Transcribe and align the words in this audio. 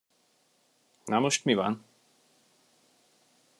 Na 1.13 1.19
most 1.25 1.45
mi 1.45 1.55
van? 1.61 1.77